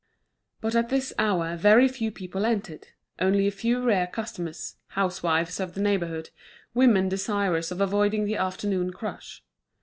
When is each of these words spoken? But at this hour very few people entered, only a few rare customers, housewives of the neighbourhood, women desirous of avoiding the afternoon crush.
But 0.61 0.73
at 0.73 0.89
this 0.89 1.13
hour 1.19 1.55
very 1.55 1.87
few 1.87 2.09
people 2.09 2.43
entered, 2.43 2.87
only 3.19 3.45
a 3.45 3.51
few 3.51 3.83
rare 3.83 4.07
customers, 4.07 4.77
housewives 4.87 5.59
of 5.59 5.75
the 5.75 5.79
neighbourhood, 5.79 6.31
women 6.73 7.07
desirous 7.07 7.69
of 7.69 7.81
avoiding 7.81 8.25
the 8.25 8.35
afternoon 8.37 8.93
crush. 8.93 9.43